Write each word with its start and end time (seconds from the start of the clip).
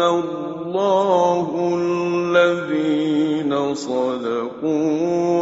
الله 0.00 1.48
الذين 1.78 3.52
صدقوا 3.74 4.90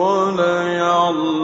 وليعلمن 0.01 1.43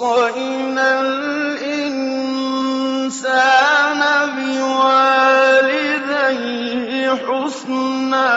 وصينا 0.00 1.00
الإنسان 1.00 2.00
بوالديه 4.40 5.90
حسنا 7.14 8.32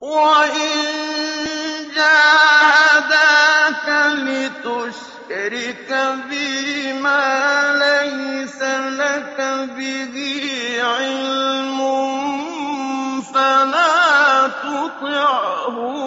وإن 0.00 0.78
جاهداك 1.96 3.86
لتشرك 4.18 5.90
بي 6.28 6.92
ما 6.92 7.24
ليس 7.80 8.62
لك 9.00 9.38
به 9.76 10.16
علم 10.82 11.78
فلا 13.22 14.48
تطعهما 14.62 15.98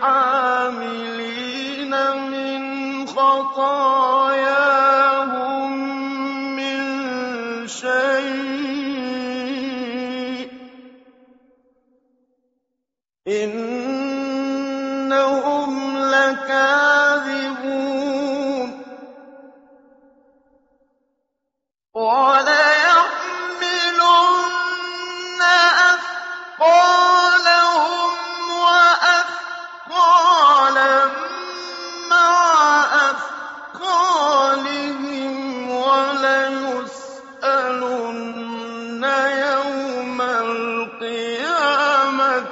حاملين 0.00 1.92
من 2.30 2.62
خطايا 3.06 4.17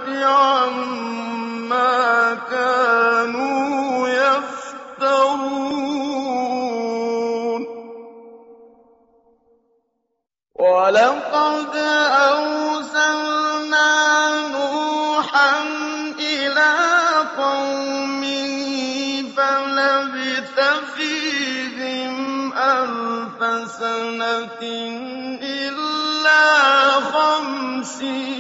عما 0.09 1.95
كانوا 2.51 4.09
يفترون. 4.09 5.67
ولقد 10.55 11.77
أرسلنا 12.31 13.91
نوحا 14.49 15.63
إلى 16.19 16.75
قومه 17.37 18.57
فلبث 19.37 20.57
فيهم 20.97 22.15
ألف 22.53 23.41
سنة 23.71 24.63
إلا 25.43 26.45
خمسين. 27.01 28.36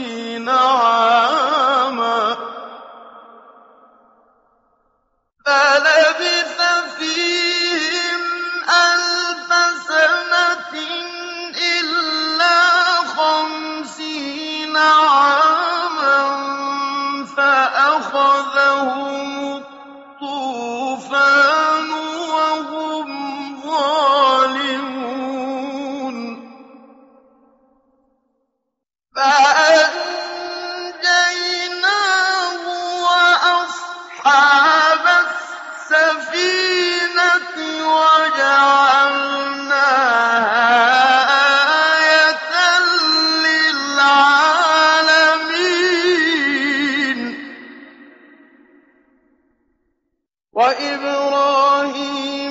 وَإِبْرَاهِيمَ 50.56 52.00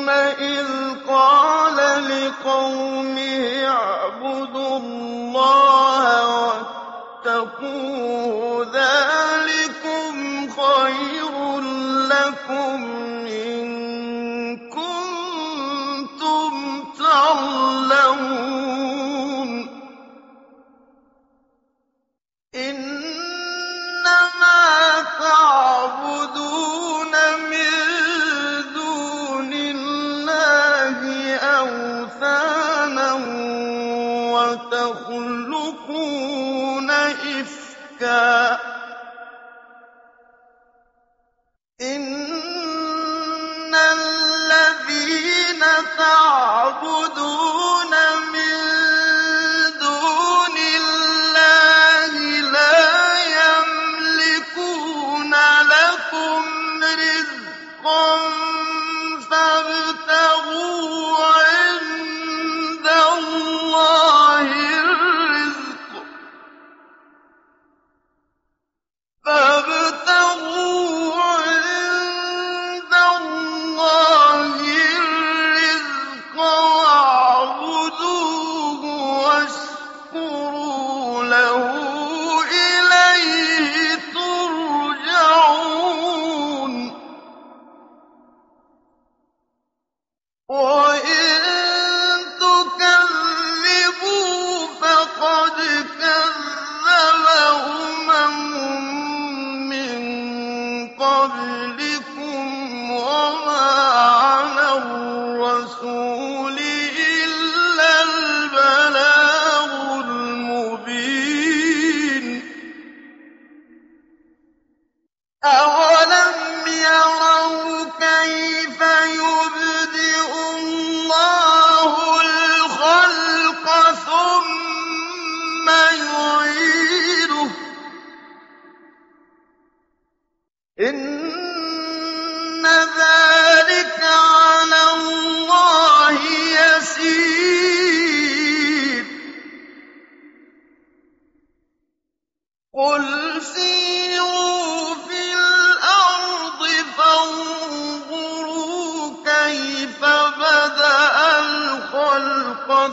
إِذْ 0.10 0.68
قَالَ 1.10 1.78
لِقَوْمِهِ 2.10 3.68
اعْبُدُوا 3.68 4.78
اللَّهَ 4.78 6.06
وَاتَّقُوهُ 7.25 8.66
ذَٰلِكُمْ 8.74 10.13
خَيْرٌ 10.50 11.34
لَّكُمْ 12.13 12.95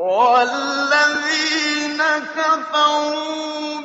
وَالَّذِينَ 0.04 1.96
كَفَرُوا 2.36 3.83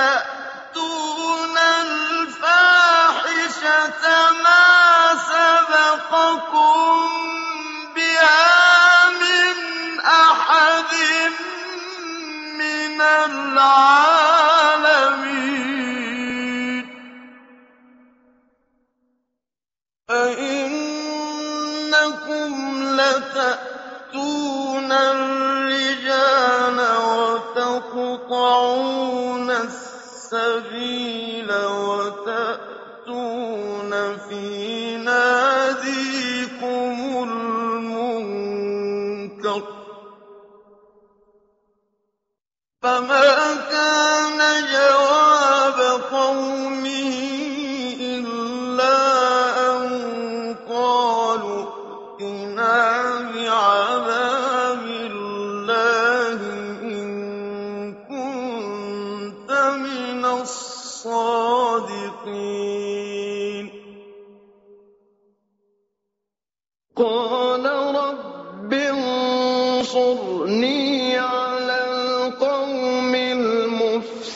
فأ... 0.00 0.29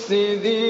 الْمُفْسِدِينَ 0.03 0.62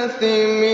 جنة 0.00 0.46
من 0.46 0.69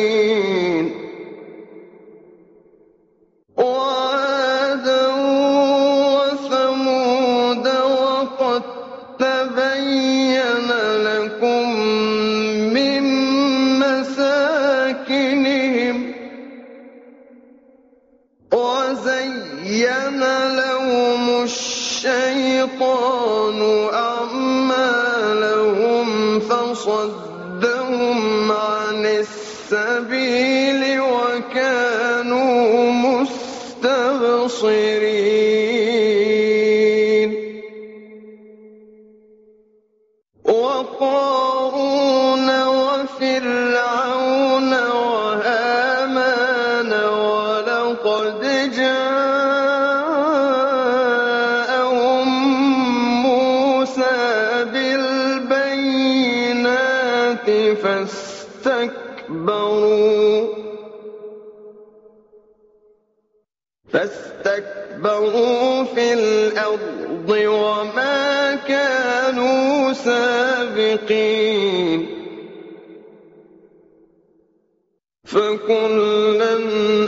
فكلا 75.37 76.57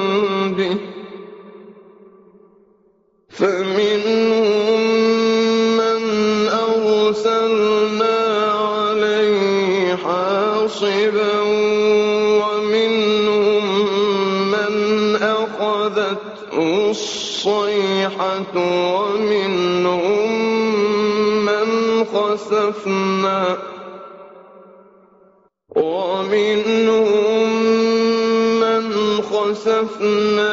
فمنهم 3.29 4.81
من 5.77 6.03
أرسلنا 6.49 8.19
عليه 8.53 9.95
حاصبا 9.95 11.41
ومنهم 12.43 13.65
من 14.51 14.75
أخذته 15.23 16.91
الصيحة 16.91 18.55
ومنهم 18.95 20.31
من 21.47 21.67
خسفنا 22.05 23.70
حسنا 30.01 30.50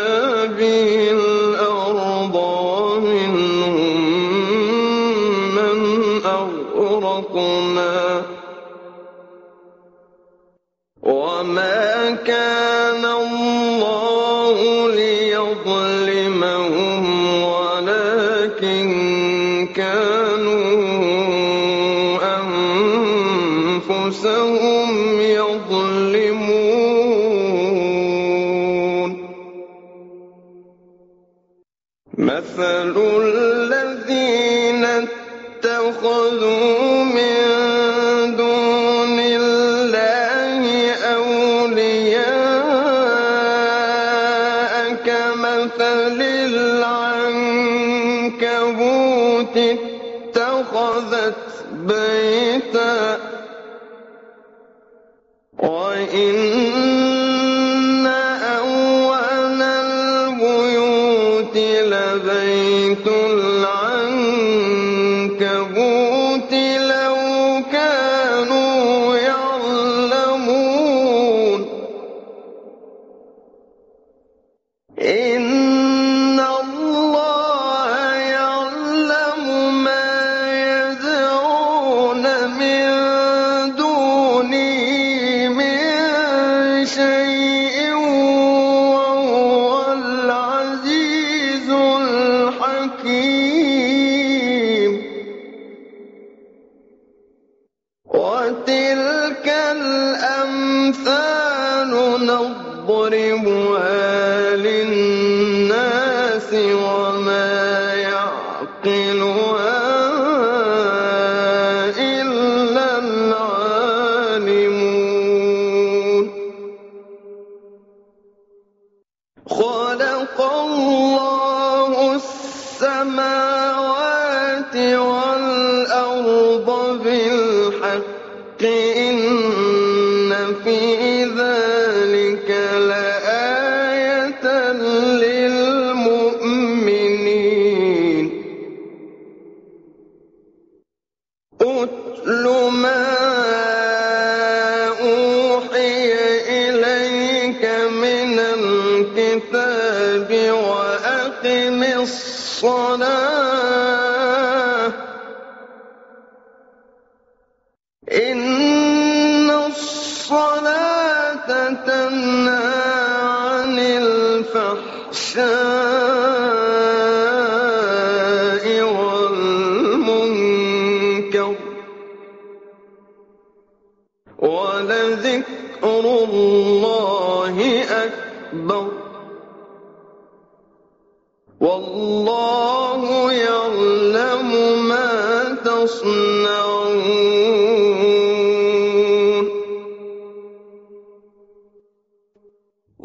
السَّمَاءِ 123.08 123.57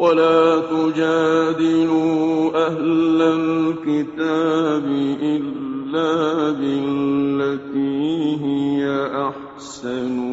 وَلَا 0.03 0.61
تُجَادِلُوا 0.61 2.51
أَهْلَ 2.67 3.23
الْكِتَابِ 3.23 4.87
إِلَّا 5.23 6.51
بِالَّتِي 6.51 8.37
هِيَ 8.45 8.83
أَحْسَنُ 9.29 10.32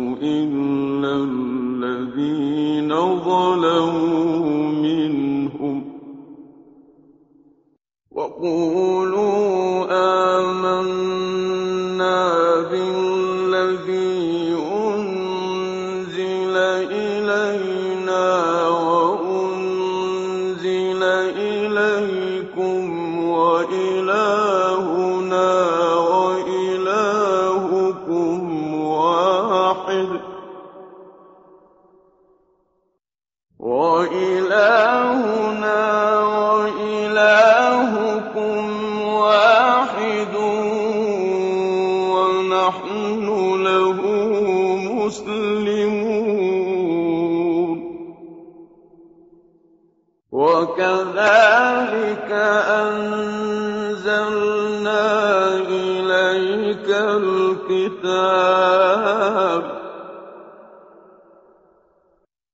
الْكِتَابَ 58.06 59.64
ۚ 59.64 59.66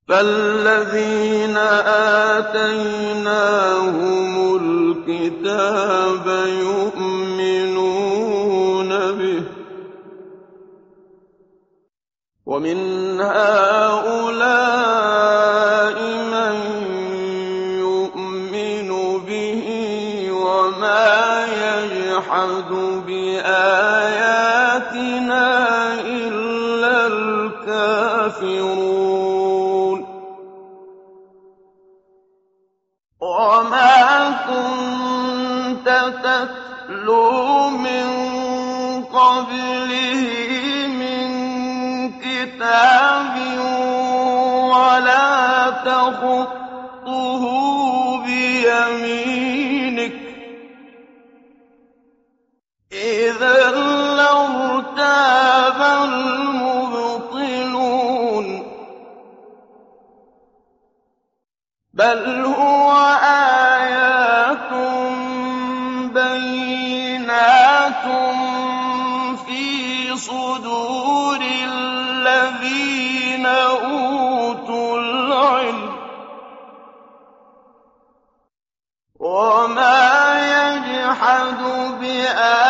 فَالَّذِينَ 0.07 1.57
آتَيْنَاهُمُ 2.37 3.53
الْكِتَابَ 4.61 6.27
يُؤْمِنُونَ 6.61 7.69
بِهِ 8.89 9.41
ۖ 9.41 9.43
وَمِنْ 12.45 13.21
هَٰؤُلَاءِ 13.21 14.37
مَن 16.33 16.55
يُؤْمِنُ 17.79 18.89
بِهِ 19.27 19.61
ۚ 20.27 20.31
وَمَا 20.31 21.45
يَجْحَدُ 21.65 22.69
بِآيَاتِنَا 23.07 23.94
الْكَافِرُونَ 28.45 29.99
وَمَا 33.21 34.31
كُنتَ 34.47 35.87
تَتْلُو 36.23 37.69
مِن 37.69 38.05
قَبْلِهِ 39.03 40.21
مِن 41.01 41.25
كِتَابٍ 42.21 43.35
وَلَا 44.73 45.69
تَخُطُّهُ 45.85 47.43
بِيَمِينِكَ 48.25 50.11
ۖ 50.11 50.25
إِذًا 52.93 53.94
بَلْ 61.95 62.45
هُوَ 62.45 62.91
آيَاتٌ 63.23 64.71
بَيِّنَاتٌ 66.11 68.05
فِي 69.47 70.17
صُدُورِ 70.17 71.39
الَّذِينَ 71.71 73.45
أُوتُوا 73.45 74.99
الْعِلْمَ 74.99 75.91
ۚ 75.95 75.99
وَمَا 79.19 80.03
يَجْحَدُ 80.51 81.59
بِآيَاتِنَا 81.99 82.64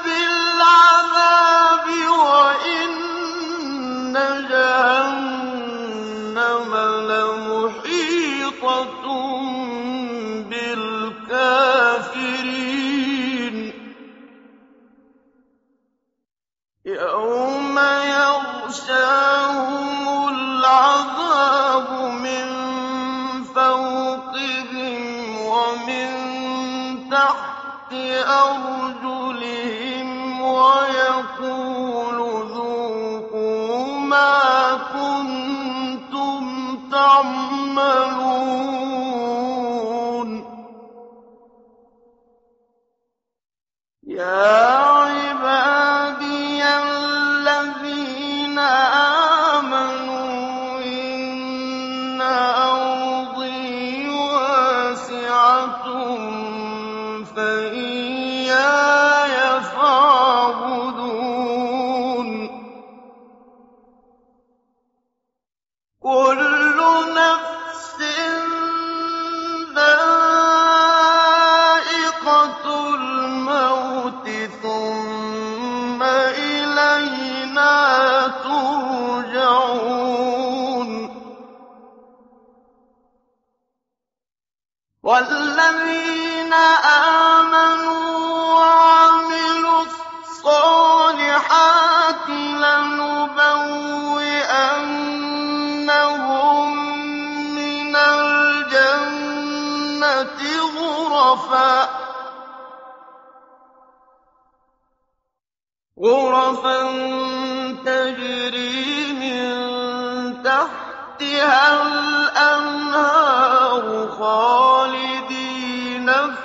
بِالْعَذَابِ 0.05 1.87
وَإِنَّ 2.27 3.07
جَهَنَّمَ 4.51 5.26
يَوْمَ 16.97 17.77
يَغْشَاهُمُ 18.19 20.05
الْعَذَابُ 20.29 21.89
مِن 22.25 22.47
فَوْقِهِمْ 23.45 25.01
وَمِن 25.37 26.09
تَحْتِ 27.11 27.93
أَرْجُلِهِمْ 28.45 30.09
وَيَقُولُ 30.41 32.19
ذُوقُوا 32.57 33.99
مَا 34.01 34.41
كُنتُمْ 34.97 36.43
تَعْمَلُونَ. 36.93 38.27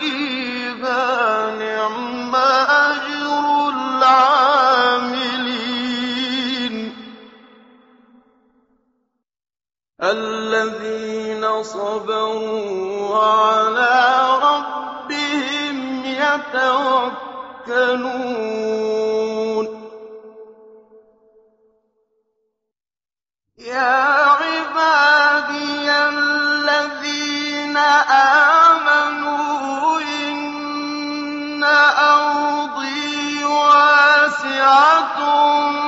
فيها 0.02 1.06
نِعْمَ 1.56 2.36
أَجْرُ 2.36 3.70
الْعَامِلِينَ. 3.70 4.96
الَّذِينَ 10.02 11.64
صَبَرُوا 11.64 13.10
وَعَلَىٰ 13.10 14.40
رَبِّهِمْ 14.44 15.78
يَتَوَكَّلُونَ. 16.06 17.26
يَا 23.58 24.02
عِبَادِيَ 24.42 25.88
الَّذِينَ 26.10 27.78
آمَنُوا 27.78 28.41
واسعة 34.44 35.81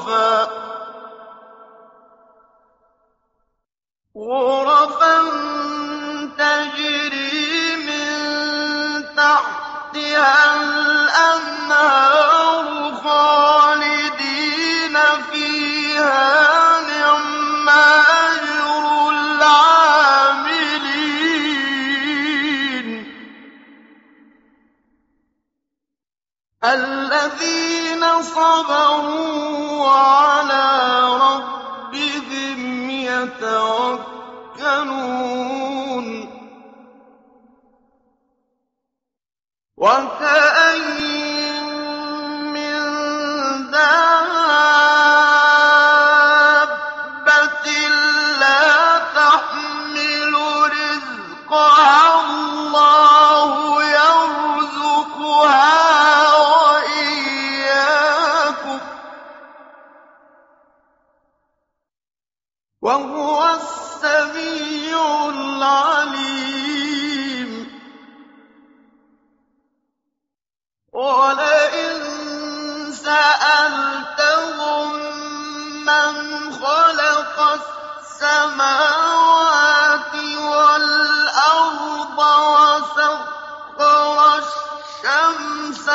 صَفًا 0.00 0.49
يَتَوَكَّلُونَ. 33.40 34.60
وَسَخَّرَ 82.20 84.16
الشَّمْسَ 84.38 85.88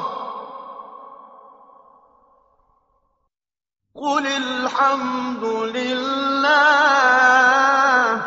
ۚ. 0.00 0.02
قُلِ 3.94 4.26
الْحَمْدُ 4.26 5.44
لِلَّهِ 5.44 6.56
ۚ. 8.18 8.22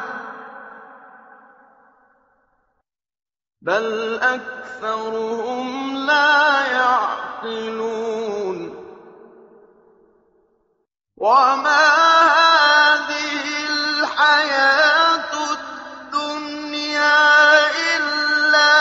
بَلْ 3.61 4.19
أَكْثَرُهُمْ 4.21 5.97
لَا 5.97 6.67
يَعْقِلُونَ. 6.71 8.44
وَمَا 11.25 11.85
هَٰذِهِ 12.37 13.45
الْحَيَاةُ 13.69 15.33
الدُّنْيَا 15.57 17.17
إِلَّا 17.97 18.73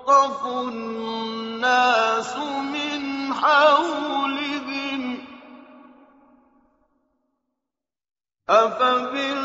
وَيُتَخَطَّفُ 0.10 0.46
النَّاسُ 0.46 2.34
مِنْ 2.74 3.34
حَوْلِهِمْ 3.34 5.18
ۚ. 5.18 5.20
أَفَبِالْبَاطِلِ 8.50 9.36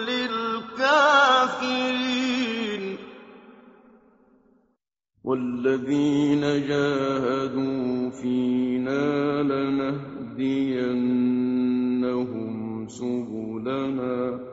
لِّلْكَافِرِينَ؟ 0.07 1.23
وَالَّذِينَ 5.23 6.41
جَاهَدُوا 6.67 8.09
فِينَا 8.09 9.03
لَنَهْدِيَنَّهُمْ 9.43 10.53
سُبُلَنَا 12.87 14.37
ۚ. 14.37 14.52